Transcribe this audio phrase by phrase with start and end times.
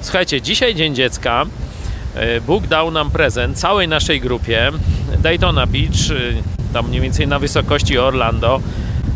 [0.00, 1.46] Słuchajcie, dzisiaj Dzień Dziecka.
[2.14, 4.70] E, Bóg dał nam prezent całej naszej grupie.
[5.18, 8.60] Daytona Beach, e, tam mniej więcej na wysokości Orlando.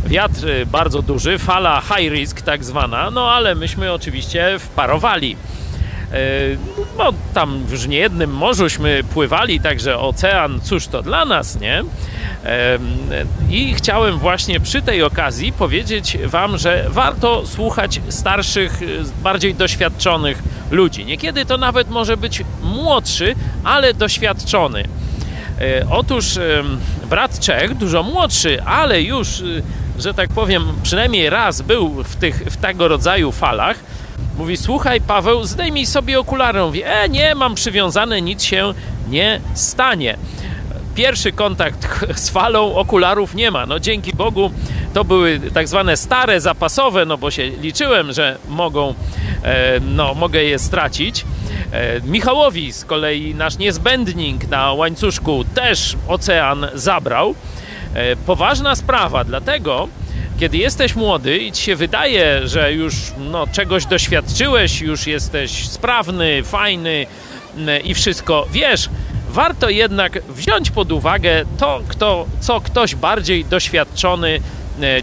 [0.06, 5.36] Wiatr e, bardzo duży, fala high risk tak zwana, no ale myśmy oczywiście wparowali.
[6.12, 6.16] E,
[6.98, 11.84] No tam w niejednym morzuśmy pływali, także ocean, cóż to dla nas, nie?
[13.50, 18.80] I chciałem właśnie przy tej okazji powiedzieć Wam, że warto słuchać starszych,
[19.22, 21.04] bardziej doświadczonych ludzi.
[21.04, 24.84] Niekiedy to nawet może być młodszy, ale doświadczony.
[25.60, 26.38] E, Otóż
[27.10, 29.44] brat Czech, dużo młodszy, ale już, e,
[29.98, 33.76] że tak powiem, przynajmniej raz był w, tych, w tego rodzaju falach,
[34.38, 36.60] mówi: Słuchaj, Paweł, zdejmij sobie okulary.
[36.60, 38.74] Mówi: E, nie, mam przywiązane, nic się
[39.08, 40.16] nie stanie.
[40.94, 41.88] Pierwszy kontakt
[42.24, 43.66] z falą okularów nie ma.
[43.66, 44.50] No dzięki Bogu
[44.94, 48.94] to były tak zwane stare, zapasowe, no bo się liczyłem, że mogą,
[49.44, 51.24] e, no mogę je stracić.
[51.72, 57.34] E, Michałowi z kolei nasz niezbędnik na łańcuszku też ocean zabrał.
[57.94, 59.88] E, Poważna sprawa, dlatego
[60.40, 66.42] kiedy jesteś młody i ci się wydaje, że już no, czegoś doświadczyłeś, już jesteś sprawny,
[66.44, 67.06] fajny
[67.56, 68.88] mm, i wszystko wiesz,
[69.30, 74.40] warto jednak wziąć pod uwagę to, kto, co ktoś bardziej doświadczony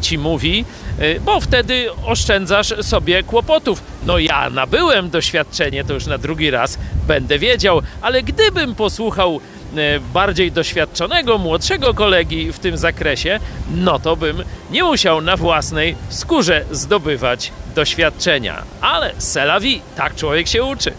[0.01, 0.65] ci mówi,
[0.99, 3.83] e, bo wtedy oszczędzasz sobie kłopotów.
[4.05, 9.39] No ja nabyłem doświadczenie, to już na drugi raz będę wiedział, ale gdybym posłuchał
[9.75, 13.39] e, bardziej doświadczonego, młodszego kolegi w tym zakresie,
[13.75, 18.63] no to bym nie musiał na własnej skórze zdobywać doświadczenia.
[18.81, 19.13] Ale
[19.61, 20.93] vie, tak człowiek się uczy.